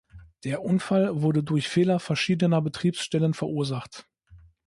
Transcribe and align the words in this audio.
Der 0.45 0.63
Unfall 0.63 1.21
wurde 1.21 1.43
durch 1.43 1.69
Fehler 1.69 1.99
verschiedener 1.99 2.59
Betriebsstellen 2.59 3.35
verursacht. 3.35 4.07